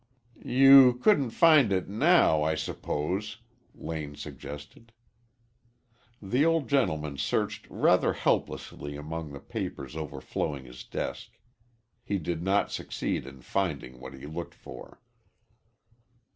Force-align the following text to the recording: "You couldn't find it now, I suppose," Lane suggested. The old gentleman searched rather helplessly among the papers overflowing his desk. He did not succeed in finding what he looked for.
"You 0.43 0.95
couldn't 0.95 1.29
find 1.29 1.71
it 1.71 1.87
now, 1.87 2.41
I 2.41 2.55
suppose," 2.55 3.37
Lane 3.75 4.15
suggested. 4.15 4.93
The 6.19 6.43
old 6.43 6.67
gentleman 6.67 7.17
searched 7.19 7.67
rather 7.69 8.13
helplessly 8.13 8.95
among 8.97 9.31
the 9.31 9.39
papers 9.39 9.95
overflowing 9.95 10.65
his 10.65 10.83
desk. 10.83 11.33
He 12.03 12.17
did 12.17 12.41
not 12.41 12.71
succeed 12.71 13.27
in 13.27 13.41
finding 13.41 13.99
what 13.99 14.15
he 14.15 14.25
looked 14.25 14.55
for. 14.55 14.99